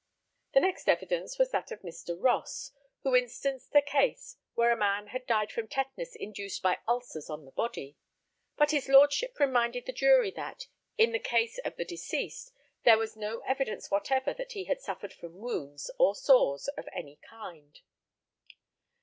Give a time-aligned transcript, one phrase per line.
[0.55, 2.15] The next evidence was that of Mr.
[2.19, 2.71] Ross,
[3.03, 7.45] who instanced a case where a man had died from tetanus induced by ulcers on
[7.45, 7.97] the body;
[8.57, 10.65] but his lordship reminded the jury that,
[10.97, 12.51] in the case of the deceased,
[12.83, 17.17] there was no evidence whatever that he had suffered from wounds or sores of any
[17.29, 17.81] kind.